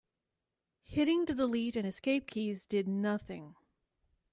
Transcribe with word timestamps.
Hitting 0.81 1.25
the 1.25 1.35
delete 1.35 1.75
and 1.75 1.85
escape 1.85 2.25
keys 2.31 2.65
did 2.65 2.87
nothing. 2.87 3.55